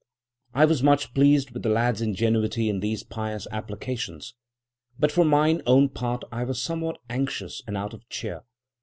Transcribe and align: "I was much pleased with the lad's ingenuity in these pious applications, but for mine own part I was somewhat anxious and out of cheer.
"I 0.55 0.65
was 0.65 0.81
much 0.81 1.13
pleased 1.13 1.51
with 1.51 1.61
the 1.61 1.69
lad's 1.69 2.01
ingenuity 2.01 2.69
in 2.69 2.79
these 2.79 3.03
pious 3.03 3.45
applications, 3.51 4.33
but 4.97 5.11
for 5.11 5.23
mine 5.23 5.61
own 5.67 5.89
part 5.89 6.23
I 6.31 6.43
was 6.43 6.59
somewhat 6.59 6.97
anxious 7.07 7.61
and 7.67 7.77
out 7.77 7.93
of 7.93 8.09
cheer. 8.09 8.41